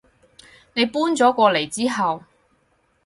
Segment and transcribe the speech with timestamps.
[0.73, 2.23] 你搬咗過嚟之後